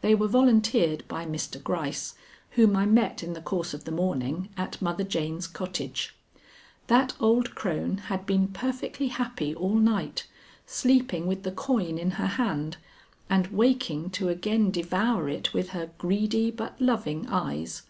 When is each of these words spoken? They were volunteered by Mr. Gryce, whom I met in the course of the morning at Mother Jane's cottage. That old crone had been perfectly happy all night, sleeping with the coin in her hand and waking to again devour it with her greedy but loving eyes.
They 0.00 0.12
were 0.12 0.26
volunteered 0.26 1.06
by 1.06 1.24
Mr. 1.24 1.62
Gryce, 1.62 2.16
whom 2.58 2.74
I 2.74 2.84
met 2.84 3.22
in 3.22 3.34
the 3.34 3.40
course 3.40 3.72
of 3.72 3.84
the 3.84 3.92
morning 3.92 4.48
at 4.56 4.82
Mother 4.82 5.04
Jane's 5.04 5.46
cottage. 5.46 6.16
That 6.88 7.14
old 7.20 7.54
crone 7.54 7.98
had 7.98 8.26
been 8.26 8.48
perfectly 8.48 9.06
happy 9.06 9.54
all 9.54 9.76
night, 9.76 10.26
sleeping 10.66 11.28
with 11.28 11.44
the 11.44 11.52
coin 11.52 11.96
in 11.96 12.10
her 12.18 12.26
hand 12.26 12.78
and 13.30 13.46
waking 13.52 14.10
to 14.18 14.28
again 14.28 14.72
devour 14.72 15.28
it 15.28 15.54
with 15.54 15.68
her 15.68 15.92
greedy 15.96 16.50
but 16.50 16.80
loving 16.80 17.28
eyes. 17.28 17.82